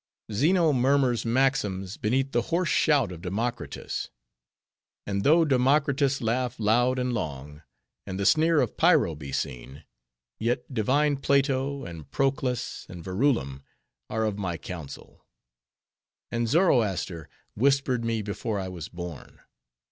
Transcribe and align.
Zeno 0.31 0.73
murmurs 0.73 1.25
maxims 1.25 1.95
beneath 1.95 2.31
the 2.31 2.41
hoarse 2.49 2.69
shout 2.69 3.11
of 3.11 3.21
Democritus; 3.21 4.09
and 5.05 5.23
though 5.23 5.45
Democritus 5.45 6.21
laugh 6.21 6.59
loud 6.59 6.97
and 6.97 7.13
long, 7.13 7.61
and 8.07 8.19
the 8.19 8.25
sneer 8.25 8.61
of 8.61 8.77
Pyrrho 8.77 9.13
be 9.13 9.31
seen; 9.31 9.83
yet, 10.39 10.63
divine 10.73 11.17
Plato, 11.17 11.85
and 11.85 12.09
Proclus, 12.09 12.87
and, 12.89 13.03
Verulam 13.03 13.61
are 14.09 14.25
of 14.25 14.39
my 14.39 14.57
counsel; 14.57 15.23
and 16.31 16.49
Zoroaster 16.49 17.29
whispered 17.53 18.03
me 18.03 18.23
before 18.23 18.59
I 18.59 18.69
was 18.69 18.89
born. 18.89 19.41